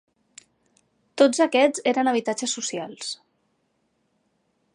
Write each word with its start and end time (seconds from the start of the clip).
Tots 1.21 1.43
aquests 1.45 1.85
eren 1.93 2.11
habitatges 2.13 2.57
socials. 2.59 3.13